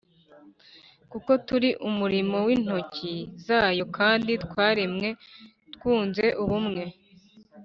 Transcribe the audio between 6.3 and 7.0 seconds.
ubumwe